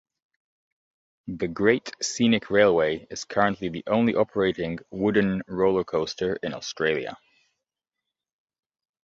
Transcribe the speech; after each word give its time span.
The 1.27 1.47
Great 1.47 1.91
Scenic 2.01 2.49
Railway 2.49 3.05
is 3.11 3.23
currently 3.23 3.69
the 3.69 3.83
only 3.85 4.15
operating 4.15 4.79
wooden 4.89 5.43
roller 5.45 5.83
coaster 5.83 6.37
in 6.41 6.55
Australia. 6.55 7.19